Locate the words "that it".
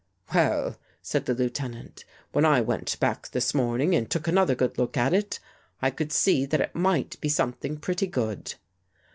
6.47-6.73